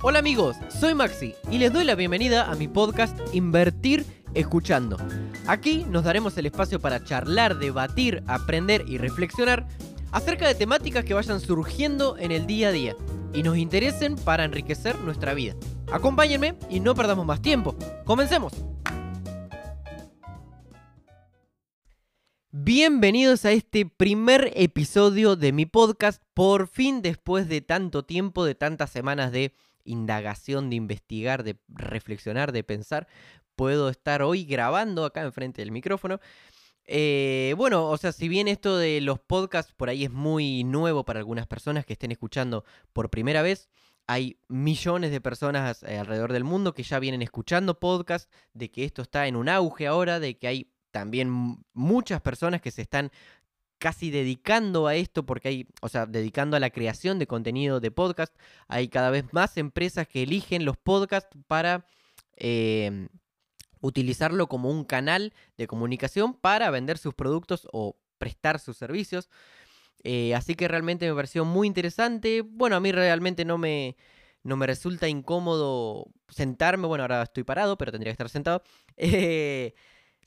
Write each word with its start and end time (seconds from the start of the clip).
Hola 0.00 0.20
amigos, 0.20 0.56
soy 0.68 0.94
Maxi 0.94 1.34
y 1.50 1.58
les 1.58 1.72
doy 1.72 1.84
la 1.84 1.96
bienvenida 1.96 2.48
a 2.48 2.54
mi 2.54 2.68
podcast 2.68 3.18
Invertir 3.34 4.06
Escuchando. 4.32 4.96
Aquí 5.48 5.84
nos 5.90 6.04
daremos 6.04 6.38
el 6.38 6.46
espacio 6.46 6.78
para 6.78 7.02
charlar, 7.02 7.58
debatir, 7.58 8.22
aprender 8.28 8.84
y 8.86 8.98
reflexionar 8.98 9.66
acerca 10.12 10.46
de 10.46 10.54
temáticas 10.54 11.04
que 11.04 11.14
vayan 11.14 11.40
surgiendo 11.40 12.16
en 12.16 12.30
el 12.30 12.46
día 12.46 12.68
a 12.68 12.72
día 12.72 12.96
y 13.34 13.42
nos 13.42 13.58
interesen 13.58 14.14
para 14.14 14.44
enriquecer 14.44 14.96
nuestra 15.00 15.34
vida. 15.34 15.56
Acompáñenme 15.90 16.54
y 16.70 16.78
no 16.78 16.94
perdamos 16.94 17.26
más 17.26 17.42
tiempo. 17.42 17.74
¡Comencemos! 18.04 18.52
Bienvenidos 22.52 23.44
a 23.44 23.50
este 23.50 23.84
primer 23.84 24.52
episodio 24.54 25.34
de 25.34 25.52
mi 25.52 25.66
podcast, 25.66 26.22
por 26.34 26.68
fin 26.68 27.02
después 27.02 27.48
de 27.48 27.62
tanto 27.62 28.04
tiempo, 28.04 28.44
de 28.44 28.54
tantas 28.54 28.90
semanas 28.90 29.32
de 29.32 29.54
indagación, 29.88 30.70
de 30.70 30.76
investigar, 30.76 31.42
de 31.42 31.56
reflexionar, 31.68 32.52
de 32.52 32.64
pensar, 32.64 33.08
puedo 33.56 33.88
estar 33.88 34.22
hoy 34.22 34.44
grabando 34.44 35.04
acá 35.04 35.22
enfrente 35.22 35.62
del 35.62 35.72
micrófono. 35.72 36.20
Eh, 36.84 37.54
bueno, 37.56 37.88
o 37.88 37.96
sea, 37.98 38.12
si 38.12 38.28
bien 38.28 38.48
esto 38.48 38.78
de 38.78 39.00
los 39.00 39.18
podcasts 39.18 39.74
por 39.76 39.90
ahí 39.90 40.04
es 40.04 40.10
muy 40.10 40.64
nuevo 40.64 41.04
para 41.04 41.18
algunas 41.18 41.46
personas 41.46 41.84
que 41.84 41.92
estén 41.92 42.12
escuchando 42.12 42.64
por 42.92 43.10
primera 43.10 43.42
vez, 43.42 43.68
hay 44.06 44.40
millones 44.48 45.10
de 45.10 45.20
personas 45.20 45.82
eh, 45.82 45.98
alrededor 45.98 46.32
del 46.32 46.44
mundo 46.44 46.72
que 46.72 46.82
ya 46.82 46.98
vienen 46.98 47.20
escuchando 47.20 47.78
podcasts, 47.78 48.30
de 48.54 48.70
que 48.70 48.84
esto 48.84 49.02
está 49.02 49.26
en 49.26 49.36
un 49.36 49.50
auge 49.50 49.86
ahora, 49.86 50.18
de 50.18 50.38
que 50.38 50.48
hay 50.48 50.72
también 50.90 51.58
muchas 51.74 52.20
personas 52.22 52.62
que 52.62 52.70
se 52.70 52.82
están 52.82 53.10
casi 53.78 54.10
dedicando 54.10 54.86
a 54.86 54.94
esto, 54.94 55.24
porque 55.24 55.48
hay, 55.48 55.68
o 55.80 55.88
sea, 55.88 56.06
dedicando 56.06 56.56
a 56.56 56.60
la 56.60 56.70
creación 56.70 57.18
de 57.18 57.26
contenido 57.26 57.80
de 57.80 57.90
podcast. 57.90 58.34
Hay 58.66 58.88
cada 58.88 59.10
vez 59.10 59.24
más 59.32 59.56
empresas 59.56 60.06
que 60.08 60.22
eligen 60.22 60.64
los 60.64 60.76
podcasts 60.76 61.36
para 61.46 61.86
em, 62.36 63.08
utilizarlo 63.80 64.48
como 64.48 64.70
un 64.70 64.84
canal 64.84 65.32
de 65.56 65.66
comunicación 65.66 66.34
para 66.34 66.70
vender 66.70 66.98
sus 66.98 67.14
productos 67.14 67.68
o 67.72 67.96
prestar 68.18 68.58
sus 68.58 68.76
servicios. 68.76 69.28
Eh, 70.04 70.34
así 70.34 70.54
que 70.54 70.68
realmente 70.68 71.08
me 71.08 71.14
pareció 71.14 71.44
muy 71.44 71.66
interesante. 71.66 72.42
Bueno, 72.42 72.76
a 72.76 72.80
mí 72.80 72.92
realmente 72.92 73.44
no 73.44 73.58
me, 73.58 73.96
no 74.42 74.56
me 74.56 74.66
resulta 74.66 75.08
incómodo 75.08 76.06
sentarme. 76.28 76.86
Bueno, 76.86 77.04
ahora 77.04 77.22
estoy 77.22 77.44
parado, 77.44 77.78
pero 77.78 77.92
tendría 77.92 78.10
que 78.10 78.14
estar 78.14 78.28
sentado. 78.28 78.62
Eh, 79.00 79.74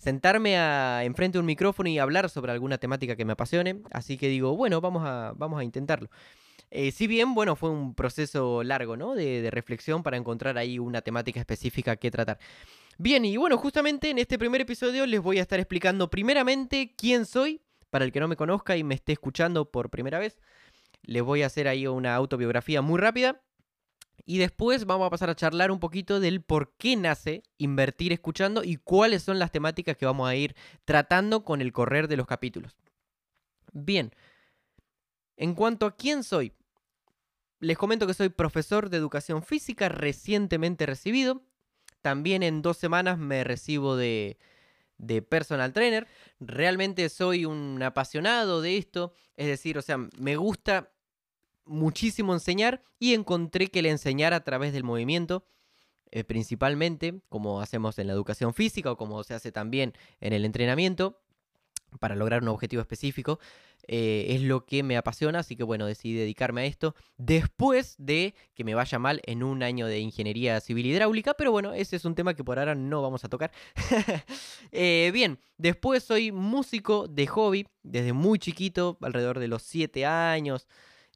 sentarme 0.02 0.57
a, 0.57 1.03
enfrente 1.03 1.38
de 1.38 1.41
un 1.41 1.45
micrófono 1.45 1.88
y 1.88 1.99
hablar 1.99 2.30
sobre 2.30 2.52
alguna 2.52 2.80
temática 2.80 3.16
que 3.16 3.23
me 3.23 3.33
apasione. 3.33 3.81
Así 3.91 4.17
que 4.17 4.27
digo, 4.27 4.55
bueno, 4.55 4.81
vamos 4.81 5.03
a, 5.05 5.33
vamos 5.35 5.59
a 5.59 5.63
intentarlo. 5.63 6.09
Eh, 6.71 6.91
si 6.91 7.05
bien, 7.05 7.35
bueno, 7.35 7.55
fue 7.55 7.69
un 7.69 7.94
proceso 7.94 8.63
largo, 8.63 8.97
¿no? 8.97 9.13
De, 9.13 9.49
reflexión 9.52 10.02
para 10.02 10.17
encontrar 10.17 10.57
ahí 10.57 10.79
una 10.79 11.02
temática 11.02 11.39
específica 11.39 11.97
que 11.97 12.09
tratar. 12.09 12.39
Bien, 12.97 13.23
y 13.25 13.38
bueno, 13.38 13.57
justamente 13.57 14.09
en 14.09 14.17
este 14.17 14.39
primer 14.39 14.61
episodio 14.61 15.05
les 15.05 15.22
voy 15.22 15.38
a 15.38 15.41
estar 15.41 15.59
explicando 15.59 16.09
primeramente 16.09 16.94
quién 16.97 17.25
soy, 17.25 17.61
para 17.89 18.05
el 18.05 18.11
que 18.11 18.22
no 18.22 18.27
me 18.27 18.38
conozca 18.38 18.77
y 18.77 18.83
me 18.83 18.95
esté 18.95 19.11
escuchando 19.11 19.69
por 19.69 19.89
primera 19.89 20.17
vez. 20.17 20.39
Les 21.03 21.22
voy 21.22 21.44
a 21.44 21.47
hacer 21.47 21.67
ahí 21.67 21.85
una 21.85 22.16
autobiografía 22.16 22.81
muy 22.81 22.99
rápida. 22.99 23.41
Y 24.25 24.38
después 24.38 24.86
vamos 24.86 25.08
a 25.08 25.09
pasar 25.09 25.30
a 25.30 25.36
charlar 25.36 25.72
un 25.72 25.80
poquito 25.80 26.19
del 26.19 26.41
por 26.41 26.73
qué 26.77 26.95
nace 26.95 27.44
invertir 27.58 28.14
escuchando 28.14 28.63
y 28.63 28.78
cuáles 28.78 29.23
son 29.23 29.39
las 29.39 29.52
temáticas 29.52 29.97
que 29.97 30.05
vamos 30.05 30.30
a 30.30 30.36
ir 30.36 30.55
tratando 30.86 31.44
con 31.44 31.61
el 31.61 31.72
correr 31.72 32.08
de 32.08 32.17
los 32.17 32.28
capítulos. 32.28 32.78
Bien, 33.73 34.11
en 35.38 35.55
cuanto 35.55 35.86
a 35.86 35.95
quién 35.95 36.23
soy, 36.23 36.53
les 37.59 37.78
comento 37.78 38.08
que 38.08 38.13
soy 38.13 38.30
profesor 38.30 38.89
de 38.89 38.97
educación 38.97 39.44
física 39.44 39.89
recientemente 39.89 40.85
recibido. 40.85 41.44
También 42.01 42.44
en 42.44 42.62
dos 42.62 42.78
semanas 42.78 43.18
me 43.18 43.44
recibo 43.44 43.95
de, 43.95 44.38
de 44.97 45.22
personal 45.22 45.74
trainer. 45.74 46.07
Realmente 46.40 47.07
soy 47.09 47.45
un 47.45 47.81
apasionado 47.84 48.62
de 48.62 48.78
esto. 48.78 49.13
Es 49.35 49.47
decir, 49.47 49.78
o 49.78 49.81
sea, 49.81 49.97
me 50.18 50.35
gusta 50.35 50.91
muchísimo 51.66 52.33
enseñar 52.33 52.83
y 52.99 53.13
encontré 53.13 53.67
que 53.67 53.79
el 53.79 53.85
enseñar 53.85 54.33
a 54.33 54.44
través 54.44 54.73
del 54.73 54.83
movimiento, 54.83 55.45
eh, 56.11 56.23
principalmente, 56.23 57.22
como 57.29 57.61
hacemos 57.61 57.97
en 57.99 58.07
la 58.07 58.13
educación 58.13 58.53
física 58.53 58.91
o 58.91 58.97
como 58.97 59.23
se 59.23 59.33
hace 59.33 59.51
también 59.51 59.94
en 60.19 60.33
el 60.33 60.45
entrenamiento, 60.45 61.21
para 62.00 62.16
lograr 62.16 62.41
un 62.41 62.47
objetivo 62.47 62.81
específico, 62.81 63.39
eh, 63.88 64.27
es 64.29 64.41
lo 64.41 64.66
que 64.66 64.83
me 64.83 64.97
apasiona, 64.97 65.39
así 65.39 65.55
que 65.55 65.63
bueno, 65.63 65.85
decidí 65.85 66.13
dedicarme 66.13 66.61
a 66.61 66.66
esto 66.66 66.95
después 67.17 67.95
de 67.97 68.35
que 68.53 68.63
me 68.63 68.75
vaya 68.75 69.00
mal 69.00 69.21
en 69.25 69.44
un 69.44 69.63
año 69.63 69.88
de 69.88 70.00
ingeniería 70.00 70.59
civil 70.61 70.85
hidráulica, 70.85 71.33
pero 71.33 71.51
bueno, 71.51 71.73
ese 71.73 71.95
es 71.95 72.05
un 72.05 72.16
tema 72.16 72.33
que 72.33 72.44
por 72.44 72.59
ahora 72.59 72.75
no 72.75 73.01
vamos 73.01 73.23
a 73.23 73.29
tocar. 73.29 73.51
Eh, 74.73 75.11
bien, 75.13 75.39
después 75.57 76.03
soy 76.03 76.31
músico 76.31 77.07
de 77.07 77.27
hobby, 77.27 77.67
desde 77.83 78.13
muy 78.13 78.39
chiquito, 78.39 78.97
alrededor 79.01 79.39
de 79.39 79.50
los 79.50 79.63
7 79.63 80.05
años, 80.05 80.66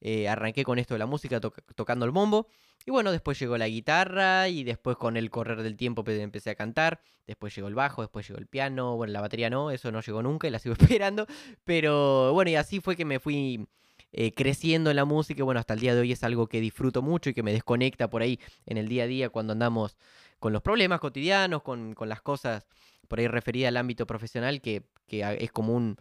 eh, 0.07 0.29
arranqué 0.29 0.63
con 0.63 0.77
esto 0.77 0.93
de 0.93 0.99
la 0.99 1.07
música 1.07 1.39
tocando 1.39 2.05
el 2.05 2.11
bombo. 2.11 2.47
Y 2.85 2.91
bueno, 2.91 3.11
después 3.11 3.39
llegó 3.39 3.57
la 3.57 3.67
guitarra 3.67 4.47
y 4.49 4.63
después 4.63 4.97
con 4.97 5.17
el 5.17 5.31
correr 5.31 5.63
del 5.63 5.75
tiempo 5.77 6.03
empecé 6.05 6.51
a 6.51 6.55
cantar. 6.55 7.01
Después 7.25 7.55
llegó 7.55 7.67
el 7.69 7.73
bajo, 7.73 8.03
después 8.03 8.27
llegó 8.27 8.37
el 8.39 8.45
piano. 8.45 8.95
Bueno, 8.97 9.13
la 9.13 9.21
batería 9.21 9.49
no, 9.49 9.71
eso 9.71 9.91
no 9.91 10.01
llegó 10.01 10.21
nunca 10.21 10.47
y 10.47 10.51
la 10.51 10.59
sigo 10.59 10.75
esperando. 10.79 11.25
Pero 11.63 12.31
bueno, 12.33 12.51
y 12.51 12.55
así 12.55 12.81
fue 12.81 12.95
que 12.95 13.03
me 13.03 13.19
fui 13.19 13.67
eh, 14.11 14.31
creciendo 14.35 14.91
en 14.91 14.95
la 14.97 15.05
música. 15.05 15.43
Bueno, 15.43 15.59
hasta 15.59 15.73
el 15.73 15.79
día 15.79 15.95
de 15.95 16.01
hoy 16.01 16.11
es 16.11 16.23
algo 16.23 16.45
que 16.45 16.61
disfruto 16.61 17.01
mucho 17.01 17.31
y 17.31 17.33
que 17.33 17.41
me 17.41 17.51
desconecta 17.51 18.07
por 18.07 18.21
ahí 18.21 18.39
en 18.67 18.77
el 18.77 18.87
día 18.87 19.05
a 19.05 19.07
día 19.07 19.29
cuando 19.29 19.53
andamos 19.53 19.97
con 20.37 20.53
los 20.53 20.61
problemas 20.61 20.99
cotidianos, 20.99 21.63
con, 21.63 21.95
las 22.01 22.21
cosas 22.21 22.67
por 23.07 23.17
ahí 23.17 23.27
referidas 23.27 23.69
al 23.69 23.77
ámbito 23.77 24.05
profesional, 24.05 24.61
que, 24.61 24.83
que 25.07 25.37
es 25.39 25.51
como 25.51 25.73
un 25.73 25.97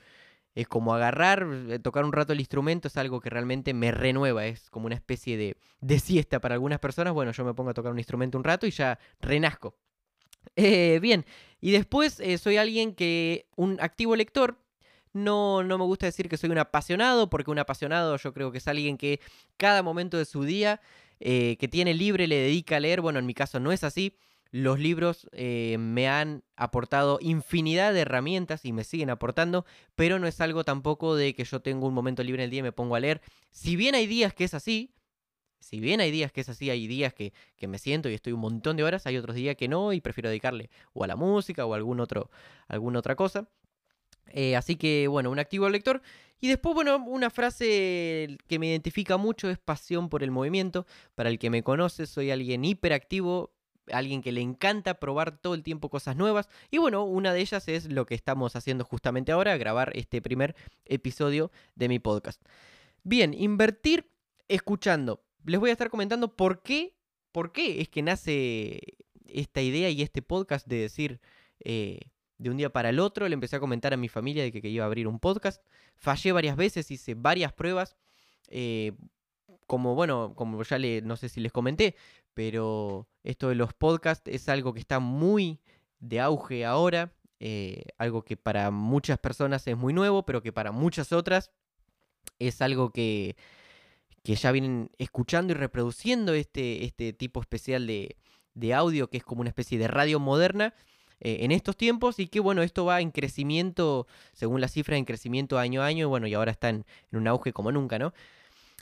es 0.54 0.68
como 0.68 0.94
agarrar, 0.94 1.46
eh, 1.68 1.78
tocar 1.78 2.04
un 2.04 2.12
rato 2.12 2.32
el 2.32 2.40
instrumento, 2.40 2.88
es 2.88 2.96
algo 2.96 3.20
que 3.20 3.30
realmente 3.30 3.74
me 3.74 3.90
renueva, 3.90 4.46
es 4.46 4.70
como 4.70 4.86
una 4.86 4.94
especie 4.94 5.36
de, 5.36 5.56
de 5.80 5.98
siesta 5.98 6.40
para 6.40 6.54
algunas 6.54 6.78
personas. 6.78 7.12
Bueno, 7.12 7.32
yo 7.32 7.44
me 7.44 7.54
pongo 7.54 7.70
a 7.70 7.74
tocar 7.74 7.92
un 7.92 7.98
instrumento 7.98 8.38
un 8.38 8.44
rato 8.44 8.66
y 8.66 8.70
ya 8.70 8.98
renazco. 9.20 9.76
Eh, 10.56 11.00
bien, 11.00 11.24
y 11.60 11.72
después 11.72 12.20
eh, 12.20 12.38
soy 12.38 12.56
alguien 12.56 12.94
que, 12.94 13.48
un 13.56 13.78
activo 13.80 14.14
lector, 14.14 14.58
no, 15.12 15.62
no 15.62 15.78
me 15.78 15.84
gusta 15.84 16.06
decir 16.06 16.28
que 16.28 16.36
soy 16.36 16.50
un 16.50 16.58
apasionado, 16.58 17.30
porque 17.30 17.50
un 17.50 17.58
apasionado 17.58 18.16
yo 18.16 18.32
creo 18.32 18.52
que 18.52 18.58
es 18.58 18.68
alguien 18.68 18.96
que 18.96 19.20
cada 19.56 19.82
momento 19.82 20.18
de 20.18 20.24
su 20.24 20.44
día 20.44 20.80
que 21.20 21.68
tiene 21.70 21.94
libre 21.94 22.26
le 22.26 22.36
dedica 22.36 22.76
a 22.76 22.80
leer. 22.80 23.00
Bueno, 23.00 23.18
en 23.18 23.24
mi 23.24 23.32
caso 23.32 23.58
no 23.58 23.72
es 23.72 23.82
así. 23.82 24.18
Los 24.54 24.78
libros 24.78 25.28
eh, 25.32 25.78
me 25.80 26.06
han 26.08 26.44
aportado 26.54 27.18
infinidad 27.20 27.92
de 27.92 28.02
herramientas 28.02 28.64
y 28.64 28.72
me 28.72 28.84
siguen 28.84 29.10
aportando, 29.10 29.66
pero 29.96 30.20
no 30.20 30.28
es 30.28 30.40
algo 30.40 30.62
tampoco 30.62 31.16
de 31.16 31.34
que 31.34 31.42
yo 31.42 31.58
tengo 31.58 31.88
un 31.88 31.92
momento 31.92 32.22
libre 32.22 32.40
en 32.40 32.44
el 32.44 32.50
día 32.52 32.60
y 32.60 32.62
me 32.62 32.70
pongo 32.70 32.94
a 32.94 33.00
leer. 33.00 33.20
Si 33.50 33.74
bien 33.74 33.96
hay 33.96 34.06
días 34.06 34.32
que 34.32 34.44
es 34.44 34.54
así, 34.54 34.94
si 35.58 35.80
bien 35.80 36.00
hay 36.00 36.12
días 36.12 36.30
que 36.30 36.42
es 36.42 36.48
así, 36.48 36.70
hay 36.70 36.86
días 36.86 37.12
que, 37.12 37.32
me 37.66 37.78
siento 37.78 38.08
y 38.08 38.14
estoy 38.14 38.32
un 38.32 38.42
montón 38.42 38.76
de 38.76 38.84
horas, 38.84 39.08
hay 39.08 39.16
otros 39.16 39.34
días 39.34 39.56
que 39.56 39.66
no 39.66 39.92
y 39.92 40.00
prefiero 40.00 40.28
dedicarle 40.28 40.70
o 40.92 41.02
a 41.02 41.08
la 41.08 41.16
música 41.16 41.66
o 41.66 41.74
a 41.74 41.76
algún 41.76 41.98
otro, 41.98 42.30
alguna 42.68 43.00
otra 43.00 43.16
cosa. 43.16 43.48
Eh, 44.28 44.54
así 44.54 44.76
que, 44.76 45.08
bueno, 45.08 45.32
un 45.32 45.40
activo 45.40 45.68
lector. 45.68 46.00
Y 46.40 46.46
después, 46.46 46.76
bueno, 46.76 47.02
una 47.04 47.30
frase 47.30 48.38
que 48.46 48.58
me 48.60 48.68
identifica 48.68 49.16
mucho 49.16 49.50
es 49.50 49.58
pasión 49.58 50.08
por 50.08 50.22
el 50.22 50.30
movimiento. 50.30 50.86
Para 51.16 51.28
el 51.28 51.40
que 51.40 51.50
me 51.50 51.64
conoce, 51.64 52.06
soy 52.06 52.30
alguien 52.30 52.64
hiperactivo, 52.64 53.53
alguien 53.92 54.22
que 54.22 54.32
le 54.32 54.40
encanta 54.40 54.94
probar 54.94 55.38
todo 55.38 55.54
el 55.54 55.62
tiempo 55.62 55.90
cosas 55.90 56.16
nuevas. 56.16 56.48
Y 56.70 56.78
bueno, 56.78 57.04
una 57.04 57.32
de 57.32 57.40
ellas 57.40 57.68
es 57.68 57.90
lo 57.90 58.06
que 58.06 58.14
estamos 58.14 58.56
haciendo 58.56 58.84
justamente 58.84 59.32
ahora, 59.32 59.56
grabar 59.56 59.92
este 59.94 60.22
primer 60.22 60.54
episodio 60.84 61.50
de 61.74 61.88
mi 61.88 61.98
podcast. 61.98 62.42
Bien, 63.02 63.34
invertir 63.34 64.10
escuchando. 64.48 65.22
Les 65.44 65.60
voy 65.60 65.70
a 65.70 65.72
estar 65.72 65.90
comentando 65.90 66.36
por 66.36 66.62
qué, 66.62 66.96
por 67.32 67.52
qué 67.52 67.80
es 67.80 67.88
que 67.88 68.02
nace 68.02 68.80
esta 69.26 69.60
idea 69.60 69.90
y 69.90 70.02
este 70.02 70.22
podcast 70.22 70.66
de 70.66 70.76
decir 70.76 71.20
eh, 71.60 72.00
de 72.38 72.50
un 72.50 72.56
día 72.56 72.70
para 72.70 72.90
el 72.90 73.00
otro. 73.00 73.28
Le 73.28 73.34
empecé 73.34 73.56
a 73.56 73.60
comentar 73.60 73.92
a 73.92 73.96
mi 73.96 74.08
familia 74.08 74.42
de 74.42 74.52
que, 74.52 74.68
iba 74.68 74.84
a 74.84 74.86
abrir 74.86 75.06
un 75.06 75.20
podcast. 75.20 75.62
Fallé 75.96 76.32
varias 76.32 76.56
veces, 76.56 76.90
hice 76.90 77.14
varias 77.14 77.52
pruebas. 77.52 77.96
Eh, 78.48 78.92
como 79.66 79.94
bueno, 79.94 80.34
como 80.34 80.62
ya 80.62 80.78
le, 80.78 81.02
no 81.02 81.16
sé 81.16 81.28
si 81.28 81.40
les 81.40 81.52
comenté, 81.52 81.96
pero 82.34 83.08
esto 83.22 83.48
de 83.48 83.54
los 83.54 83.72
podcasts 83.72 84.28
es 84.30 84.48
algo 84.48 84.74
que 84.74 84.80
está 84.80 84.98
muy 84.98 85.60
de 86.00 86.20
auge 86.20 86.64
ahora, 86.64 87.12
eh, 87.40 87.84
algo 87.98 88.22
que 88.24 88.36
para 88.36 88.70
muchas 88.70 89.18
personas 89.18 89.66
es 89.66 89.76
muy 89.76 89.92
nuevo, 89.92 90.24
pero 90.24 90.42
que 90.42 90.52
para 90.52 90.72
muchas 90.72 91.12
otras 91.12 91.50
es 92.38 92.60
algo 92.60 92.90
que, 92.90 93.36
que 94.22 94.34
ya 94.34 94.52
vienen 94.52 94.90
escuchando 94.98 95.52
y 95.52 95.56
reproduciendo 95.56 96.34
este, 96.34 96.84
este 96.84 97.12
tipo 97.12 97.40
especial 97.40 97.86
de, 97.86 98.16
de, 98.54 98.74
audio, 98.74 99.08
que 99.08 99.18
es 99.18 99.24
como 99.24 99.40
una 99.40 99.50
especie 99.50 99.78
de 99.78 99.88
radio 99.88 100.20
moderna. 100.20 100.74
Eh, 101.20 101.44
en 101.44 101.52
estos 101.52 101.76
tiempos 101.76 102.18
y 102.18 102.26
que 102.26 102.40
bueno, 102.40 102.62
esto 102.62 102.84
va 102.84 103.00
en 103.00 103.12
crecimiento, 103.12 104.08
según 104.32 104.60
las 104.60 104.72
cifras, 104.72 104.98
en 104.98 105.04
crecimiento 105.04 105.58
año 105.58 105.80
a 105.80 105.86
año, 105.86 106.08
bueno, 106.08 106.26
y 106.26 106.34
ahora 106.34 106.50
están 106.50 106.84
en 107.12 107.18
un 107.18 107.28
auge 107.28 107.52
como 107.52 107.70
nunca, 107.70 107.98
¿no? 107.98 108.12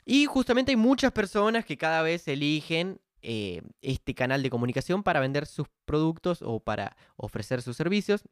Y 0.05 0.25
justamente 0.25 0.71
hay 0.71 0.75
muchas 0.75 1.11
personas 1.11 1.63
que 1.63 1.77
cada 1.77 2.01
vez 2.01 2.27
eligen 2.27 2.99
eh, 3.23 3.61
este 3.81 4.13
canal 4.13 4.43
de 4.43 4.49
comunicación 4.49 5.01
para 5.01 5.19
vender 5.19 5.45
sus 5.45 5.67
productos 5.85 6.41
o 6.41 6.59
para 6.59 6.97
ofrecer 7.15 7.61
sus 7.61 7.77
servicios. 7.77 8.23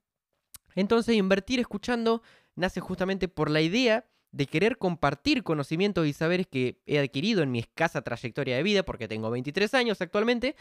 Entonces, 0.76 1.16
invertir 1.16 1.60
escuchando 1.60 2.22
nace 2.56 2.82
justamente 2.82 3.28
por 3.28 3.50
la 3.50 3.62
idea 3.62 4.06
de 4.32 4.48
querer 4.48 4.78
compartir 4.78 5.44
conocimientos 5.44 6.08
y 6.08 6.14
saberes 6.14 6.48
que 6.48 6.82
he 6.86 7.00
adquirido 7.00 7.42
en 7.42 7.52
mi 7.52 7.60
escasa 7.60 8.02
trayectoria 8.02 8.56
de 8.56 8.64
vida, 8.64 8.84
porque 8.84 9.08
tengo 9.08 9.30
23 9.30 9.74
años 9.74 10.02
actualmente, 10.02 10.56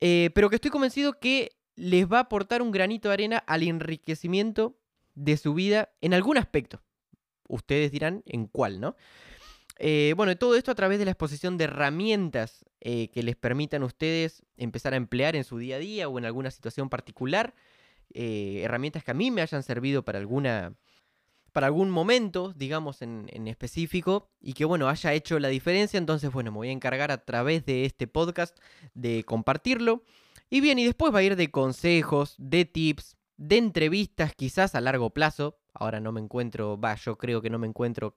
eh, 0.00 0.30
pero 0.34 0.48
que 0.48 0.56
estoy 0.56 0.70
convencido 0.70 1.18
que 1.18 1.52
les 1.76 2.06
va 2.06 2.18
a 2.18 2.22
aportar 2.22 2.62
un 2.62 2.70
granito 2.70 3.08
de 3.08 3.14
arena 3.14 3.38
al 3.46 3.62
enriquecimiento 3.62 4.78
de 5.14 5.36
su 5.36 5.54
vida 5.54 5.90
en 6.00 6.14
algún 6.14 6.36
aspecto. 6.36 6.82
Ustedes 7.48 7.92
dirán 7.92 8.22
en 8.26 8.46
cuál, 8.46 8.80
¿no? 8.80 8.96
Eh, 9.78 10.14
bueno, 10.16 10.36
todo 10.36 10.56
esto 10.56 10.70
a 10.70 10.74
través 10.74 10.98
de 10.98 11.04
la 11.04 11.10
exposición 11.10 11.58
de 11.58 11.64
herramientas 11.64 12.64
eh, 12.80 13.10
que 13.10 13.22
les 13.22 13.36
permitan 13.36 13.82
a 13.82 13.86
ustedes 13.86 14.42
empezar 14.56 14.94
a 14.94 14.96
emplear 14.96 15.36
en 15.36 15.44
su 15.44 15.58
día 15.58 15.76
a 15.76 15.80
día 15.80 16.08
o 16.08 16.18
en 16.18 16.24
alguna 16.24 16.50
situación 16.50 16.88
particular. 16.88 17.54
herramientas 18.14 19.02
que 19.04 19.10
a 19.10 19.14
mí 19.14 19.30
me 19.30 19.42
hayan 19.42 19.62
servido 19.62 20.04
para 20.04 20.18
alguna 20.18 20.74
para 21.54 21.68
algún 21.68 21.88
momento, 21.88 22.52
digamos, 22.56 23.00
en, 23.00 23.28
específico, 23.46 24.28
y 24.40 24.54
que, 24.54 24.64
bueno, 24.64 24.88
haya 24.88 25.12
hecho 25.12 25.38
la 25.38 25.46
diferencia. 25.46 25.98
Entonces, 25.98 26.32
bueno, 26.32 26.50
me 26.50 26.56
voy 26.56 26.68
a 26.68 26.72
encargar 26.72 27.12
a 27.12 27.24
través 27.24 27.64
de 27.64 27.84
este 27.84 28.08
podcast 28.08 28.58
de 28.94 29.22
compartirlo. 29.22 30.02
Y 30.50 30.60
bien, 30.60 30.80
y 30.80 30.84
después 30.84 31.14
va 31.14 31.20
a 31.20 31.22
ir 31.22 31.36
de 31.36 31.52
consejos, 31.52 32.34
de 32.38 32.64
tips, 32.64 33.16
de 33.36 33.58
entrevistas 33.58 34.34
quizás 34.34 34.74
a 34.74 34.80
largo 34.80 35.10
plazo. 35.10 35.56
Ahora 35.72 36.00
no 36.00 36.10
me 36.10 36.20
encuentro, 36.20 36.76
va, 36.76 36.96
yo 36.96 37.18
creo 37.18 37.40
que 37.40 37.50
no 37.50 37.60
me 37.60 37.68
encuentro 37.68 38.16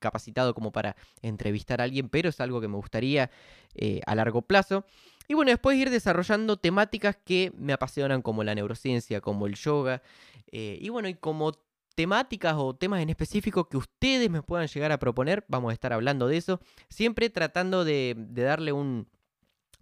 capacitado 0.00 0.54
como 0.54 0.72
para 0.72 0.96
entrevistar 1.20 1.80
a 1.80 1.84
alguien, 1.84 2.08
pero 2.08 2.28
es 2.28 2.40
algo 2.40 2.60
que 2.60 2.68
me 2.68 2.76
gustaría 2.76 3.30
eh, 3.74 4.00
a 4.06 4.14
largo 4.14 4.42
plazo. 4.42 4.84
Y 5.28 5.34
bueno, 5.34 5.50
después 5.50 5.78
ir 5.78 5.90
desarrollando 5.90 6.56
temáticas 6.56 7.16
que 7.16 7.52
me 7.56 7.72
apasionan 7.72 8.22
como 8.22 8.44
la 8.44 8.54
neurociencia, 8.54 9.20
como 9.20 9.46
el 9.46 9.54
yoga. 9.54 10.02
Eh, 10.50 10.78
y 10.80 10.88
bueno, 10.88 11.08
y 11.08 11.14
como 11.14 11.52
temáticas 11.94 12.54
o 12.56 12.74
temas 12.74 13.00
en 13.02 13.10
específico 13.10 13.68
que 13.68 13.76
ustedes 13.76 14.30
me 14.30 14.42
puedan 14.42 14.66
llegar 14.66 14.92
a 14.92 14.98
proponer, 14.98 15.44
vamos 15.48 15.70
a 15.70 15.74
estar 15.74 15.92
hablando 15.92 16.26
de 16.26 16.36
eso, 16.36 16.60
siempre 16.88 17.30
tratando 17.30 17.84
de, 17.84 18.14
darle 18.16 18.72
un, 18.72 19.08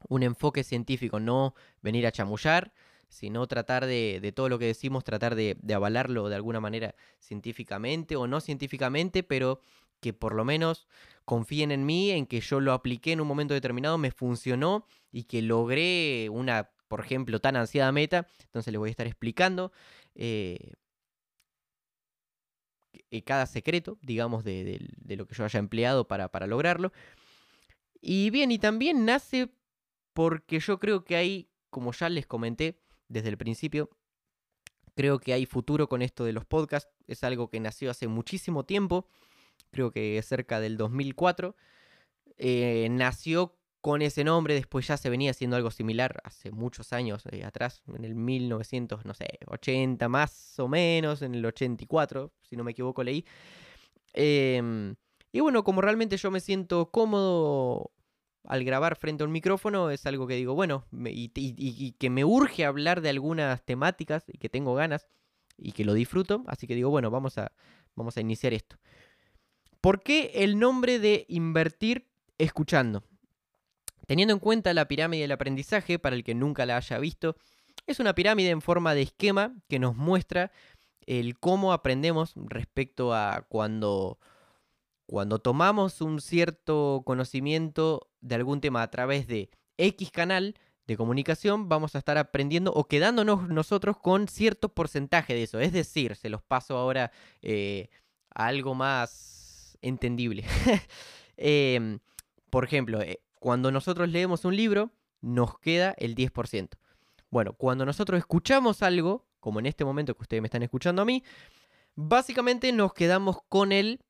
enfoque 0.08 0.64
científico, 0.64 1.20
no 1.20 1.55
venir 1.82 2.06
a 2.06 2.12
chamullar, 2.12 2.72
sino 3.11 3.47
tratar 3.49 3.85
de, 3.87 4.33
todo 4.35 4.49
lo 4.49 4.59
que 4.59 4.67
decimos, 4.67 5.05
tratar 5.05 5.35
de, 5.35 5.57
avalarlo 5.75 6.29
de 6.29 6.37
alguna 6.37 6.61
manera 6.61 6.95
científicamente 7.19 8.17
o 8.17 8.27
no 8.27 8.41
científicamente, 8.41 9.23
pero 9.23 9.61
que 10.01 10.15
por 10.15 10.35
lo 10.35 10.45
menos 10.45 10.87
confíen 11.27 11.73
en 11.73 11.85
mí, 11.85 12.12
en 12.12 12.25
que 12.27 12.41
yo 12.41 12.61
lo 12.61 12.73
apliqué 12.73 13.12
en 13.12 13.21
un 13.21 13.29
momento 13.29 13.53
determinado, 13.53 13.99
me 13.99 14.12
funcionó 14.12 14.87
y 15.12 15.25
que 15.25 15.43
logré 15.43 16.29
una, 16.31 16.71
por 16.89 17.01
ejemplo, 17.01 17.41
tan 17.41 17.57
ansiada 17.57 17.93
meta. 17.93 18.27
Entonces 18.45 18.73
les 18.73 18.79
voy 18.79 18.89
a 18.89 18.93
estar 18.93 19.07
explicando. 19.07 19.73
Eh, 20.15 20.73
eh, 23.11 23.23
cada 23.23 23.47
secreto, 23.47 23.99
digamos, 24.03 24.45
de, 24.45 24.89
lo 25.05 25.27
que 25.27 25.35
yo 25.35 25.45
haya 25.45 25.59
empleado 25.59 26.06
para, 26.06 26.31
para 26.31 26.47
lograrlo. 26.47 26.93
Y 28.01 28.31
bien, 28.31 28.53
y 28.53 28.59
también 28.59 29.05
nace 29.05 29.51
porque 30.13 30.61
yo 30.61 30.79
creo 30.79 31.05
que 31.05 31.17
hay, 31.17 31.51
como 31.71 31.93
ya 31.93 32.09
les 32.09 32.27
comenté 32.27 32.79
desde 33.11 33.29
el 33.29 33.37
principio, 33.37 33.91
creo 34.95 35.19
que 35.19 35.35
hay 35.35 35.45
futuro 35.45 35.89
con 35.89 36.01
esto 36.01 36.25
de 36.25 36.33
los 36.33 36.47
podcasts. 36.47 36.91
Es 37.07 37.23
algo 37.25 37.51
que 37.51 37.61
nació 37.61 37.91
hace 37.91 38.09
muchísimo 38.09 38.65
tiempo, 38.65 39.07
creo 39.71 39.91
que 39.91 40.21
cerca 40.23 40.61
del 40.61 40.79
2004. 40.79 41.55
Eh, 42.39 42.89
nació 42.91 43.57
con 43.81 44.03
ese 44.03 44.25
nombre, 44.25 44.55
después 44.55 44.87
ya 44.87 44.97
se 44.97 45.11
venía 45.11 45.31
haciendo 45.31 45.57
algo 45.57 45.71
similar 45.71 46.21
hace 46.25 46.51
muchos 46.51 46.93
años 46.93 47.25
eh, 47.31 47.45
atrás, 47.45 47.83
en 47.95 48.05
el 48.05 48.15
1900, 48.15 49.05
no 49.07 49.15
sé, 49.15 49.39
80 49.47 50.09
más 50.09 50.59
o 50.59 50.69
menos, 50.69 51.23
en 51.23 51.35
el 51.35 51.45
84, 51.45 52.31
si 52.43 52.56
no 52.56 52.65
me 52.65 52.73
equivoco 52.73 53.03
leí. 53.03 53.25
Em, 54.13 54.97
y 55.33 55.41
bueno, 55.41 55.65
como 55.65 55.81
realmente 55.81 56.17
yo 56.17 56.31
me 56.31 56.41
siento 56.41 56.91
cómodo 56.91 57.91
al 58.45 58.65
grabar 58.65 58.97
frente 58.97 59.23
a 59.23 59.27
un 59.27 59.33
micrófono, 59.33 59.91
es 59.91 60.07
algo 60.07 60.27
que 60.27 60.35
digo, 60.35 60.55
bueno, 60.55 60.87
y, 60.93 61.31
y, 61.35 61.93
que 61.93 62.11
me 62.11 62.25
urge 62.25 62.65
hablar 62.65 63.01
de 63.01 63.11
algunas 63.11 63.63
temáticas 63.65 64.25
y 64.29 64.39
que 64.39 64.49
tengo 64.49 64.75
ganas 64.75 65.07
y 65.57 65.73
que 65.73 65.85
lo 65.85 65.95
disfruto, 65.95 66.45
así 66.47 66.67
que 66.67 66.75
digo, 66.75 66.91
bueno, 66.91 67.11
vamos 67.11 67.39
a, 67.39 67.53
vamos 67.95 68.17
a 68.17 68.21
iniciar 68.21 68.55
esto. 68.55 68.77
¿Por 69.81 70.03
qué 70.03 70.33
el 70.35 70.59
nombre 70.59 70.99
de 70.99 71.27
invertir 71.29 72.09
escuchando? 72.39 73.03
Teniendo 74.07 74.35
en 74.35 74.41
cuenta 74.41 74.75
la 74.75 74.89
pirámide 74.89 75.23
del 75.23 75.33
aprendizaje, 75.33 75.99
para 75.99 76.17
el 76.17 76.25
que 76.25 76.35
nunca 76.35 76.67
la 76.67 76.77
haya 76.77 76.99
visto, 76.99 77.37
es 77.87 78.01
una 78.01 78.15
pirámide 78.15 78.51
en 78.51 78.61
forma 78.61 78.95
de 78.95 79.03
esquema 79.03 79.55
que 79.69 79.79
nos 79.79 79.97
muestra 79.97 80.51
el 81.07 81.39
cómo 81.39 81.73
aprendemos 81.73 82.33
respecto 82.37 83.15
a 83.15 83.47
cuando, 83.49 84.19
cuando 85.11 85.41
tomamos 85.41 86.01
un 86.03 86.21
cierto 86.21 87.03
conocimiento 87.05 88.09
de 88.21 88.37
algún 88.37 88.61
tema 88.61 88.81
a 88.83 88.91
través 88.93 89.27
de 89.27 89.51
X 89.77 90.12
canal 90.12 90.55
de 90.87 90.97
comunicación, 90.97 91.69
vamos 91.69 91.97
a 91.97 91.99
estar 91.99 92.17
aprendiendo 92.17 92.73
o 92.73 92.85
quedándonos 92.85 93.49
nosotros 93.49 93.97
con 93.97 94.29
cierto 94.29 94.69
porcentaje 94.69 95.35
de 95.35 95.43
eso. 95.43 95.59
Es 95.59 95.73
decir, 95.73 96.15
se 96.15 96.29
los 96.29 96.43
paso 96.43 96.77
ahora 96.77 97.11
eh, 97.43 97.89
a 98.33 98.47
algo 98.47 98.77
más 98.77 99.77
entendible. 99.83 100.45
Em, 101.43 101.99
por 102.49 102.65
ejemplo, 102.65 103.01
eh, 103.01 103.21
cuando 103.41 103.73
nosotros 103.73 104.11
leemos 104.11 104.45
un 104.45 104.55
libro, 104.55 104.93
nos 105.23 105.59
queda 105.59 105.93
el 105.99 106.15
10%. 106.15 106.69
Bueno, 107.31 107.55
cuando 107.55 107.85
nosotros 107.85 108.19
escuchamos 108.19 108.83
algo, 108.83 109.27
como 109.41 109.59
en 109.59 109.67
este 109.67 109.85
momento 109.85 110.15
que 110.15 110.23
ustedes 110.23 110.41
me 110.43 110.47
están 110.47 110.63
escuchando 110.63 111.03
a 111.03 111.06
mí, 111.06 111.25
básicamente 111.97 112.71
nos 112.73 112.93
quedamos 112.93 113.39
con 113.49 113.73
el 113.73 114.01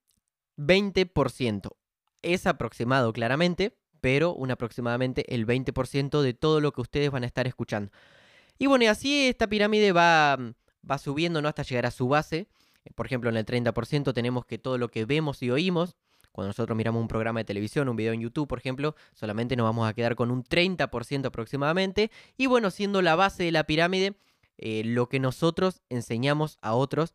20%. 0.60 1.70
Es 2.22 2.46
aproximado 2.46 3.12
claramente, 3.12 3.76
pero 4.00 4.34
un 4.34 4.50
aproximadamente 4.50 5.34
el 5.34 5.46
20% 5.46 6.22
de 6.22 6.34
todo 6.34 6.60
lo 6.60 6.72
que 6.72 6.80
ustedes 6.80 7.10
van 7.10 7.24
a 7.24 7.26
estar 7.26 7.46
escuchando. 7.46 7.90
Y 8.58 8.66
bueno, 8.66 8.84
y 8.84 8.88
así 8.88 9.28
esta 9.28 9.48
pirámide 9.48 9.92
va, 9.92 10.38
va 10.88 10.98
subiendo 10.98 11.40
¿no? 11.40 11.48
hasta 11.48 11.62
llegar 11.62 11.86
a 11.86 11.90
su 11.90 12.08
base. 12.08 12.46
Por 12.94 13.06
ejemplo, 13.06 13.30
en 13.30 13.36
el 13.36 13.46
30% 13.46 14.12
tenemos 14.12 14.44
que 14.44 14.58
todo 14.58 14.78
lo 14.78 14.88
que 14.88 15.04
vemos 15.04 15.42
y 15.42 15.50
oímos 15.50 15.96
cuando 16.32 16.48
nosotros 16.48 16.76
miramos 16.76 17.02
un 17.02 17.08
programa 17.08 17.40
de 17.40 17.44
televisión, 17.44 17.88
un 17.88 17.96
video 17.96 18.12
en 18.12 18.20
YouTube, 18.20 18.46
por 18.46 18.58
ejemplo, 18.58 18.94
solamente 19.14 19.56
nos 19.56 19.64
vamos 19.64 19.88
a 19.88 19.94
quedar 19.94 20.14
con 20.14 20.31
un 20.31 20.44
30% 20.44 21.26
aproximadamente. 21.26 22.10
Y 22.36 22.46
bueno, 22.46 22.70
siendo 22.70 23.02
la 23.02 23.17
base 23.17 23.44
de 23.44 23.52
la 23.52 23.64
pirámide, 23.64 24.14
eh, 24.58 24.82
lo 24.84 25.08
que 25.08 25.19
nosotros 25.19 25.82
enseñamos 25.88 26.58
a 26.60 26.74
otros, 26.74 27.14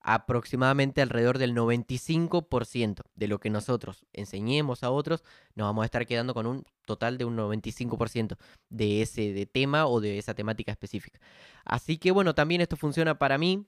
aproximadamente 0.00 1.02
alrededor 1.02 1.38
del 1.38 1.54
95% 1.54 3.02
de 3.14 3.28
lo 3.28 3.38
que 3.38 3.50
nosotros 3.50 4.04
enseñemos 4.12 4.82
a 4.82 4.90
otros, 4.90 5.22
nos 5.54 5.66
vamos 5.66 5.82
a 5.82 5.86
estar 5.86 6.06
quedando 6.06 6.34
con 6.34 6.46
un 6.46 6.64
total 6.86 7.18
de 7.18 7.24
un 7.24 7.36
95% 7.36 8.36
de 8.68 9.02
ese 9.02 9.32
de 9.32 9.46
tema 9.46 9.86
o 9.86 10.00
de 10.00 10.18
esa 10.18 10.34
temática 10.34 10.72
específica. 10.72 11.20
Así 11.64 11.98
que 11.98 12.10
bueno, 12.10 12.34
también 12.34 12.60
esto 12.60 12.76
funciona 12.76 13.18
para 13.18 13.38
mí 13.38 13.66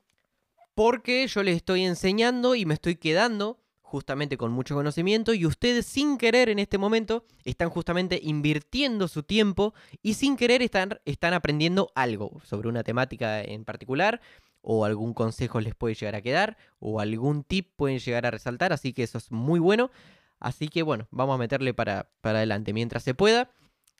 porque 0.74 1.26
yo 1.26 1.42
les 1.42 1.56
estoy 1.56 1.84
enseñando 1.84 2.54
y 2.54 2.64
me 2.64 2.74
estoy 2.74 2.96
quedando 2.96 3.58
justamente 3.92 4.38
con 4.38 4.52
mucho 4.52 4.74
conocimiento 4.74 5.34
y 5.34 5.44
ustedes 5.44 5.84
sin 5.84 6.16
querer 6.16 6.48
en 6.48 6.58
este 6.58 6.78
momento 6.78 7.26
están 7.44 7.68
justamente 7.68 8.18
invirtiendo 8.22 9.06
su 9.06 9.22
tiempo 9.22 9.74
y 10.00 10.14
sin 10.14 10.38
querer 10.38 10.62
están, 10.62 10.98
están 11.04 11.34
aprendiendo 11.34 11.92
algo 11.94 12.40
sobre 12.42 12.70
una 12.70 12.84
temática 12.84 13.42
en 13.42 13.66
particular 13.66 14.22
o 14.62 14.84
algún 14.84 15.12
consejo 15.12 15.60
les 15.60 15.74
puede 15.74 15.94
llegar 15.94 16.14
a 16.14 16.22
quedar 16.22 16.56
o 16.78 17.00
algún 17.00 17.44
tip 17.44 17.68
pueden 17.76 17.98
llegar 17.98 18.26
a 18.26 18.30
resaltar, 18.30 18.72
así 18.72 18.92
que 18.92 19.02
eso 19.02 19.18
es 19.18 19.30
muy 19.30 19.60
bueno. 19.60 19.90
Así 20.38 20.68
que 20.68 20.82
bueno, 20.82 21.06
vamos 21.10 21.34
a 21.34 21.38
meterle 21.38 21.74
para, 21.74 22.10
para 22.20 22.38
adelante 22.38 22.72
mientras 22.72 23.02
se 23.02 23.14
pueda. 23.14 23.50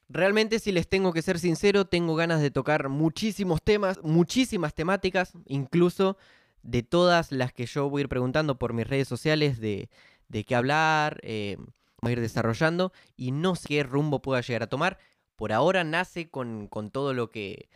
Realmente, 0.09 0.59
si 0.59 0.73
les 0.73 0.89
tengo 0.89 1.13
que 1.13 1.23
ser 1.23 1.39
sincero, 1.39 1.85
tengo 1.85 2.15
ganas 2.17 2.41
de 2.41 2.51
tocar 2.51 2.89
muchísimos 2.89 3.63
temas, 3.63 4.03
muchísimas 4.03 4.75
temáticas, 4.75 5.33
incluso 5.47 6.17
de 6.63 6.83
todas 6.83 7.33
las 7.33 7.53
que 7.53 7.67
yo 7.67 7.89
voy 7.89 8.01
a 8.01 8.03
ir 8.03 8.09
preguntando 8.09 8.59
por 8.59 8.73
mis 8.73 8.87
redes 8.87 9.09
sociales 9.09 9.61
de, 9.61 9.89
de 10.29 10.45
qué 10.45 10.55
hablar, 10.55 11.21
eh, 11.23 11.57
voy 12.01 12.11
a 12.11 12.13
ir 12.13 12.21
desarrollando 12.21 12.93
y 13.17 13.31
no 13.31 13.55
sé 13.55 13.69
qué 13.69 13.83
rumbo 13.83 14.23
pueda 14.23 14.41
llegar 14.41 14.65
a 14.65 14.69
tomar. 14.69 14.99
Por 15.37 15.53
ahora 15.53 15.85
nace 15.85 16.29
con, 16.29 16.69
todo 16.93 17.15
lo 17.15 17.31
que 17.31 17.69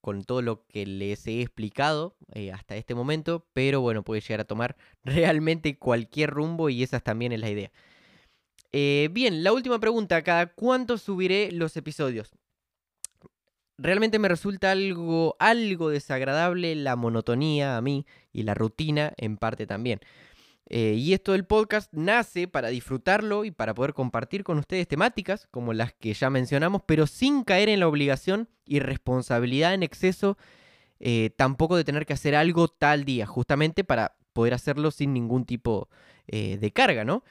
con 0.00 0.24
todo 0.24 0.42
lo 0.42 0.66
que 0.66 0.86
les 0.86 1.26
he 1.26 1.40
explicado 1.40 2.16
eh, 2.32 2.52
hasta 2.52 2.76
este 2.76 2.94
momento, 2.94 3.46
pero 3.52 3.80
bueno, 3.80 4.02
puede 4.02 4.20
llegar 4.20 4.40
a 4.40 4.44
tomar 4.44 4.76
realmente 5.04 5.78
cualquier 5.78 6.30
rumbo 6.30 6.68
y 6.68 6.82
esa 6.82 7.00
también 7.00 7.32
es 7.32 7.40
la 7.40 7.50
idea. 7.50 7.70
Eh, 8.72 9.08
bien, 9.12 9.42
la 9.42 9.52
última 9.52 9.80
pregunta, 9.80 10.22
¿cada 10.22 10.46
cuánto 10.46 10.96
subiré 10.96 11.50
los 11.52 11.76
episodios? 11.76 12.32
realmente 13.82 14.18
me 14.18 14.28
resulta 14.28 14.70
algo, 14.70 15.36
algo 15.38 15.88
desagradable 15.88 16.74
la 16.74 16.96
monotonía 16.96 17.76
a 17.76 17.80
mí 17.80 18.06
y 18.32 18.42
la 18.42 18.54
rutina 18.54 19.12
en 19.16 19.36
parte 19.36 19.66
también. 19.66 20.00
Eh, 20.72 20.94
y 20.94 21.14
esto 21.14 21.32
del 21.32 21.44
podcast 21.44 21.92
nace 21.92 22.46
para 22.46 22.68
disfrutarlo 22.68 23.44
y 23.44 23.50
para 23.50 23.74
poder 23.74 23.92
compartir 23.92 24.44
con 24.44 24.56
ustedes 24.56 24.86
temáticas 24.86 25.48
como 25.50 25.72
las 25.72 25.94
que 25.94 26.14
ya 26.14 26.30
mencionamos, 26.30 26.82
pero 26.86 27.08
sin 27.08 27.42
caer 27.42 27.68
en 27.68 27.80
la 27.80 27.88
obligación 27.88 28.48
y 28.64 28.78
responsabilidad 28.78 29.74
en 29.74 29.82
exceso, 29.82 30.38
eh, 31.00 31.30
tampoco 31.36 31.76
de 31.76 31.82
tener 31.82 32.06
que 32.06 32.12
hacer 32.12 32.36
algo 32.36 32.68
tal 32.68 33.04
día, 33.04 33.26
justamente 33.26 33.82
para 33.82 34.16
poder 34.32 34.54
hacerlo 34.54 34.92
sin 34.92 35.12
ningún 35.12 35.44
tipo 35.44 35.88
eh, 36.28 36.56
de 36.56 36.72
carga, 36.72 37.04
¿no? 37.04 37.24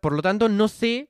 por 0.00 0.12
lo 0.12 0.22
tanto, 0.22 0.48
no 0.48 0.66
sé 0.66 1.08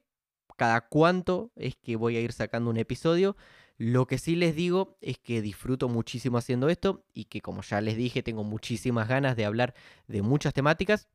cada 0.56 0.82
cuánto 0.82 1.50
es 1.56 1.74
que 1.74 1.96
voy 1.96 2.16
a 2.16 2.20
ir 2.20 2.32
sacando 2.32 2.68
un 2.70 2.76
episodio. 2.76 3.34
Lo 3.76 4.06
que 4.06 4.18
sí 4.18 4.36
les 4.36 4.54
digo 4.54 4.96
es 5.00 5.18
que 5.18 5.42
disfruto 5.42 5.88
muchísimo 5.88 6.38
haciendo 6.38 6.68
esto 6.68 7.04
y 7.12 7.24
que 7.24 7.40
como 7.40 7.62
ya 7.62 7.80
les 7.80 7.96
dije 7.96 8.22
tengo 8.22 8.44
muchísimas 8.44 9.08
ganas 9.08 9.36
de 9.36 9.44
hablar 9.44 9.74
de 10.06 10.22
muchas 10.22 10.54
temáticas. 10.54 11.08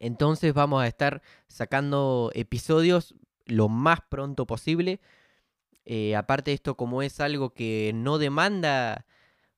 Entonces 0.00 0.54
vamos 0.54 0.82
a 0.82 0.88
estar 0.88 1.22
sacando 1.46 2.30
episodios 2.34 3.14
lo 3.46 3.68
más 3.68 4.00
pronto 4.08 4.46
posible. 4.46 5.00
Eh, 5.84 6.16
aparte 6.16 6.50
de 6.50 6.54
esto, 6.56 6.76
como 6.76 7.02
es 7.02 7.20
algo 7.20 7.50
que 7.50 7.92
no 7.94 8.18
demanda, 8.18 9.06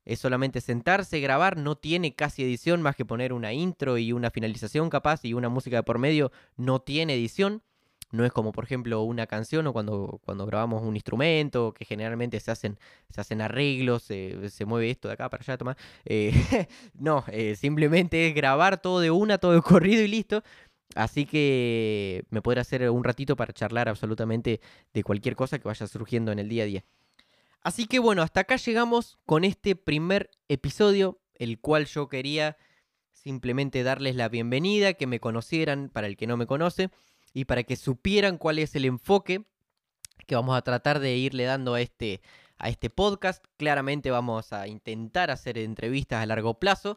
es 0.05 0.21
solamente 0.21 0.61
sentarse, 0.61 1.21
grabar, 1.21 1.57
no 1.57 1.77
tiene 1.77 2.15
casi 2.15 2.43
edición 2.43 2.83
más 2.83 2.97
que 2.97 3.05
poner 3.05 3.33
una 3.33 3.53
intro 3.53 3.99
y 3.99 4.13
una 4.13 4.31
finalización 4.31 4.91
capaz 4.91 5.25
y 5.25 5.35
una 5.35 5.49
música 5.49 5.77
de 5.77 5.83
por 5.83 5.99
medio, 5.99 6.33
no 6.57 6.81
tiene 6.81 7.15
edición. 7.15 7.63
No 8.17 8.25
es 8.25 8.33
como, 8.33 8.53
por 8.53 8.65
ejemplo, 8.65 9.03
una 9.03 9.27
canción 9.27 9.67
o 9.67 9.73
cuando, 9.73 10.21
cuando 10.25 10.47
grabamos 10.47 10.83
un 10.83 10.97
instrumento, 10.97 11.73
que 11.73 11.85
generalmente 11.85 12.41
se 12.41 12.51
hacen, 12.51 12.79
se 13.11 13.21
hacen 13.21 13.43
arreglos, 13.43 14.05
se 14.05 14.65
mueve 14.67 14.91
esto 14.91 15.09
de 15.09 15.15
acá 15.15 15.29
para 15.29 15.43
allá, 15.43 15.59
toma. 15.59 15.77
Eh, 16.05 16.33
no, 16.95 17.25
eh, 17.29 17.55
simplemente 17.57 18.29
es 18.29 18.35
grabar 18.35 18.81
todo 18.81 19.01
de 19.01 19.11
una, 19.11 19.39
todo 19.39 19.53
de 19.53 19.63
corrido 19.63 20.03
y 20.03 20.09
listo. 20.09 20.43
Así 20.95 21.27
que 21.27 22.25
me 22.31 22.41
podré 22.41 22.61
hacer 22.61 22.89
un 22.89 23.05
ratito 23.05 23.37
para 23.37 23.53
charlar 23.53 23.89
absolutamente 23.89 24.61
de 24.95 25.03
cualquier 25.03 25.37
cosa 25.37 25.59
que 25.59 25.69
vaya 25.69 25.87
surgiendo 25.87 26.33
en 26.33 26.39
el 26.39 26.49
día 26.49 26.63
a 26.63 26.67
día. 26.67 26.85
Así 27.61 27.87
que 27.87 27.99
bueno, 27.99 28.23
hasta 28.23 28.41
acá 28.41 28.57
llegamos 28.57 29.19
con 29.27 29.45
este 29.45 29.77
primer 29.77 30.31
episodio, 30.49 31.21
el 31.35 31.59
cual 31.59 31.87
yo 31.87 32.09
quería 32.09 32.57
simplemente 33.13 33.83
darles 33.83 34.15
la 34.15 34.29
bienvenida, 34.29 34.95
que 34.95 35.07
me 35.07 35.21
conocieran 35.21 35.91
para 35.91 36.07
el 36.07 36.17
que 36.17 36.27
no 36.29 36.37
me 36.37 36.47
conoce 36.47 36.91
y 37.37 37.45
para 37.45 37.65
que 37.65 37.77
supieran 37.77 38.39
cuál 38.39 38.59
es 38.59 38.75
el 38.77 38.87
enfoque 38.87 39.45
que 40.27 40.35
vamos 40.35 40.57
a 40.57 40.63
tratar 40.63 41.01
de 41.01 41.19
irle 41.19 41.45
dando 41.45 41.75
a 41.75 41.83
este, 41.83 42.23
a 42.57 42.71
este 42.71 42.89
podcast. 42.89 43.45
Claramente 43.59 44.11
vamos 44.11 44.55
a 44.55 44.67
intentar 44.69 45.31
hacer 45.31 45.59
entrevistas 45.59 46.23
a 46.23 46.25
largo 46.25 46.59
plazo 46.59 46.97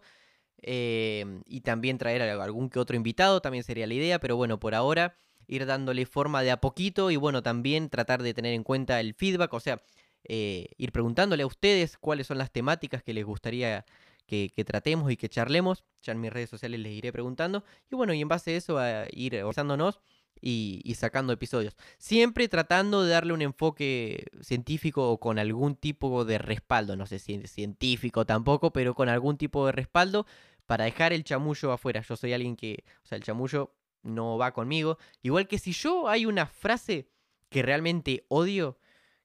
eh, 0.62 1.42
y 1.46 1.60
también 1.60 1.98
traer 1.98 2.22
algún 2.22 2.70
que 2.70 2.80
otro 2.80 2.96
invitado, 2.96 3.42
también 3.42 3.66
sería 3.66 3.86
la 3.86 3.96
idea, 3.96 4.20
pero 4.22 4.38
bueno, 4.38 4.62
por 4.62 4.76
ahora 4.76 5.18
ir 5.46 5.66
dándole 5.66 6.06
forma 6.06 6.42
de 6.42 6.52
a 6.52 6.62
poquito 6.62 7.12
y 7.12 7.18
bueno, 7.18 7.44
también 7.44 7.90
tratar 7.90 8.24
de 8.24 8.34
tener 8.34 8.54
en 8.54 8.64
cuenta 8.64 9.02
el 9.02 9.16
feedback, 9.16 9.54
o 9.54 9.60
sea, 9.60 9.82
eh, 10.24 10.68
ir 10.78 10.94
preguntándole 10.94 11.44
a 11.44 11.48
ustedes 11.48 11.98
cuáles 11.98 12.28
son 12.28 12.38
las 12.38 12.50
temáticas 12.50 13.04
que 13.04 13.14
les 13.14 13.26
gustaría 13.26 13.84
que, 14.26 14.64
tratemos 14.66 15.12
y 15.12 15.18
que 15.18 15.28
charlemos. 15.28 15.84
Ya 16.02 16.14
en 16.14 16.22
mis 16.22 16.32
redes 16.32 16.50
sociales 16.50 16.80
les 16.80 16.94
iré 16.94 17.12
preguntando. 17.12 17.64
Y 17.92 17.96
bueno, 17.96 18.14
y 18.14 18.22
en 18.22 18.28
base 18.28 18.54
a 18.54 18.58
eso 18.58 18.78
a 18.78 19.06
ir 19.12 19.36
organizándonos 19.36 20.00
y, 20.42 20.94
sacando 20.96 21.34
episodios. 21.34 21.76
Siempre 21.98 22.48
tratando 22.48 23.04
de 23.04 23.12
darle 23.12 23.34
un 23.34 23.42
enfoque 23.42 24.26
científico 24.42 25.10
o 25.10 25.20
con 25.20 25.40
algún 25.40 25.76
tipo 25.76 26.26
de 26.26 26.38
respaldo. 26.38 26.96
No 26.96 27.06
sé 27.06 27.20
si 27.20 27.46
científico 27.48 28.26
tampoco, 28.26 28.72
pero 28.72 28.94
con 28.96 29.10
algún 29.10 29.38
tipo 29.38 29.66
de 29.66 29.72
respaldo 29.72 30.26
para 30.66 30.86
dejar 30.86 31.14
el 31.14 31.24
chamullo 31.24 31.72
afuera. 31.72 32.02
Yo 32.02 32.16
soy 32.16 32.34
alguien 32.34 32.56
que, 32.56 32.84
o 33.04 33.08
sea, 33.08 33.18
el 33.18 33.24
chamullo 33.24 33.74
no 34.04 34.38
va 34.38 34.54
conmigo. 34.54 34.98
Igual 35.22 35.48
que 35.48 35.60
si 35.60 35.72
yo 35.72 36.08
hay 36.08 36.26
una 36.26 36.46
frase 36.46 37.10
que 37.50 37.62
realmente 37.62 38.26
odio, 38.30 38.78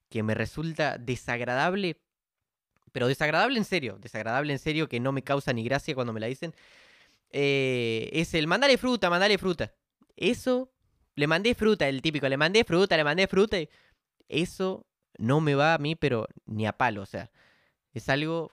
que 0.09 0.23
me 0.23 0.33
resulta 0.33 0.97
desagradable, 0.97 2.01
pero 2.91 3.07
desagradable 3.07 3.57
en 3.57 3.65
serio, 3.65 3.97
desagradable 3.99 4.53
en 4.53 4.59
serio, 4.59 4.89
que 4.89 4.99
no 4.99 5.11
me 5.11 5.23
causa 5.23 5.53
ni 5.53 5.63
gracia 5.63 5.95
cuando 5.95 6.13
me 6.13 6.19
la 6.19 6.27
dicen, 6.27 6.53
eh, 7.31 8.09
es 8.13 8.33
el 8.33 8.47
mandale 8.47 8.77
fruta, 8.77 9.09
mandale 9.09 9.37
fruta. 9.37 9.73
Eso 10.15 10.71
le 11.15 11.27
mandé 11.27 11.55
fruta, 11.55 11.87
el 11.87 12.01
típico, 12.01 12.27
le 12.27 12.37
mandé 12.37 12.63
fruta, 12.63 12.97
le 12.97 13.03
mandé 13.03 13.27
fruta. 13.27 13.57
Eso 14.27 14.85
no 15.17 15.41
me 15.41 15.55
va 15.55 15.73
a 15.73 15.77
mí, 15.77 15.95
pero 15.95 16.27
ni 16.45 16.67
a 16.67 16.73
palo, 16.73 17.01
o 17.01 17.05
sea, 17.05 17.31
es 17.93 18.09
algo, 18.09 18.51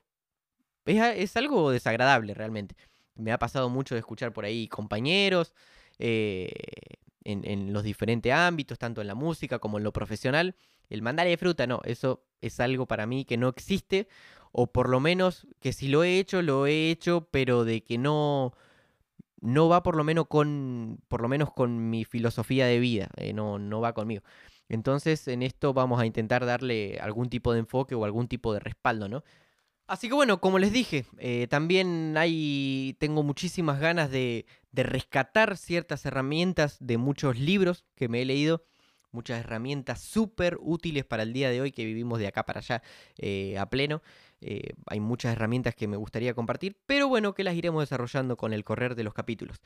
es, 0.85 1.37
algo 1.37 1.71
desagradable 1.71 2.35
realmente. 2.35 2.77
Me 3.15 3.33
ha 3.33 3.39
pasado 3.39 3.69
mucho 3.69 3.95
de 3.95 4.01
escuchar 4.01 4.33
por 4.33 4.45
ahí 4.45 4.69
compañeros 4.69 5.55
eh, 5.99 6.51
en, 7.25 7.45
en, 7.45 7.73
los 7.73 7.83
diferentes 7.83 8.33
ámbitos, 8.33 8.79
tanto 8.79 9.01
en 9.01 9.09
la 9.09 9.15
música 9.15 9.59
como 9.59 9.79
en 9.79 9.85
lo 9.85 9.93
profesional. 9.93 10.55
El 10.89 11.03
mandarle 11.03 11.37
fruta, 11.37 11.67
no, 11.67 11.81
eso 11.85 12.25
es 12.41 12.61
algo 12.61 12.87
para 12.87 13.07
mí 13.07 13.25
que 13.25 13.37
no 13.37 13.49
existe, 13.49 14.09
o 14.53 14.71
por 14.71 14.89
lo 14.89 15.01
menos 15.01 15.47
que 15.61 15.73
si 15.73 15.89
lo 15.89 16.05
he 16.05 16.19
hecho, 16.19 16.43
lo 16.43 16.67
he 16.67 16.91
hecho, 16.91 17.29
pero 17.31 17.65
de 17.65 17.83
que 17.83 17.99
no, 17.99 18.53
no 19.43 19.69
va 19.69 19.83
por 19.83 19.97
lo 19.97 20.05
menos 20.05 20.27
con, 20.29 21.01
por 21.09 21.21
lo 21.21 21.29
menos 21.29 21.53
con 21.53 21.91
mi 21.91 22.05
filosofía 22.05 22.67
de 22.67 22.79
vida, 22.79 23.09
eh, 23.17 23.35
no, 23.35 23.59
no 23.59 23.81
va 23.81 23.93
conmigo. 23.93 24.23
Entonces 24.69 25.29
en 25.29 25.43
esto 25.43 25.75
vamos 25.75 26.01
a 26.01 26.07
intentar 26.07 26.47
darle 26.47 26.99
algún 27.01 27.29
tipo 27.29 27.53
de 27.53 27.59
enfoque 27.59 27.95
o 27.95 28.05
algún 28.05 28.29
tipo 28.29 28.55
de 28.55 28.61
respaldo, 28.61 29.09
¿no? 29.09 29.25
Así 29.87 30.09
que 30.09 30.15
bueno, 30.15 30.41
como 30.41 30.59
les 30.59 30.73
dije, 30.73 31.05
eh, 31.19 31.49
también 31.51 32.15
hay, 32.17 32.97
tengo 32.99 33.23
muchísimas 33.23 33.81
ganas 33.81 34.11
de, 34.11 34.47
de 34.71 34.85
rescatar 34.85 35.57
ciertas 35.59 36.07
herramientas 36.07 36.79
de 36.81 36.97
muchos 36.97 37.39
libros 37.39 37.85
que 37.97 38.09
me 38.09 38.23
he 38.23 38.25
leído 38.25 38.65
muchas 39.13 39.41
herramientas 39.41 40.01
súper 40.01 40.59
útiles 40.61 41.05
para 41.05 41.23
el 41.23 41.33
día 41.33 41.51
de 41.51 41.61
hoy 41.61 41.73
que 41.73 41.85
vivimos 41.85 42.19
de 42.19 42.27
acá 42.27 42.45
para 42.45 42.61
allá 42.61 42.83
eh, 43.19 43.59
a 43.59 43.69
pleno. 43.69 44.03
Eh, 44.43 44.75
hay 44.87 44.99
muchas 45.01 45.33
herramientas 45.33 45.75
que 45.77 45.87
me 45.87 45.97
gustaría 45.97 46.35
compartir, 46.35 46.77
pero 46.87 47.09
bueno, 47.09 47.33
que 47.33 47.45
las 47.45 47.55
iremos 47.55 47.83
desarrollando 47.83 48.37
con 48.37 48.53
el 48.53 48.65
correr 48.65 48.97
de 48.97 49.05
los 49.05 49.15
capítulos. 49.15 49.61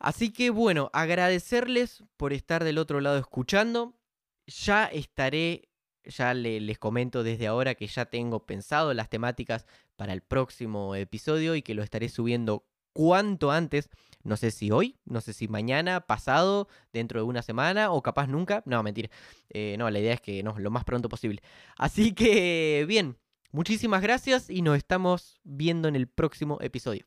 Así 0.00 0.32
que 0.32 0.50
bueno, 0.50 0.90
agradecerles 0.92 2.02
por 2.16 2.32
estar 2.32 2.64
del 2.64 2.78
otro 2.78 3.00
lado 3.00 3.18
escuchando. 3.18 3.94
Ya 4.46 4.86
estaré, 4.86 5.68
ya 6.04 6.34
les 6.34 6.78
comento 6.78 7.22
desde 7.22 7.46
ahora 7.46 7.74
que 7.76 7.86
ya 7.86 8.06
tengo 8.06 8.44
pensado 8.44 8.92
las 8.94 9.08
temáticas 9.08 9.64
para 9.96 10.12
el 10.12 10.22
próximo 10.22 10.94
episodio 10.96 11.54
y 11.54 11.62
que 11.62 11.74
lo 11.74 11.82
estaré 11.82 12.08
subiendo 12.08 12.66
cuanto 12.92 13.52
antes. 13.52 13.90
No 14.24 14.36
sé 14.36 14.50
si 14.50 14.70
hoy, 14.70 14.96
no 15.04 15.20
sé 15.20 15.32
si 15.34 15.48
mañana, 15.48 16.00
pasado, 16.00 16.68
dentro 16.92 17.20
de 17.20 17.26
una 17.26 17.42
semana 17.42 17.92
o 17.92 18.02
capaz 18.02 18.26
nunca. 18.26 18.62
No, 18.66 18.82
mentira. 18.82 19.10
Eh, 19.50 19.76
no, 19.78 19.88
la 19.90 20.00
idea 20.00 20.14
es 20.14 20.20
que 20.20 20.42
no, 20.42 20.58
lo 20.58 20.70
más 20.70 20.84
pronto 20.84 21.08
posible. 21.08 21.42
Así 21.76 22.12
que, 22.12 22.84
bien, 22.88 23.16
muchísimas 23.54 24.02
gracias 24.02 24.50
y 24.50 24.62
nos 24.62 24.76
estamos 24.76 25.40
viendo 25.44 25.86
en 25.86 25.94
el 25.94 26.08
próximo 26.08 26.58
episodio. 26.60 27.06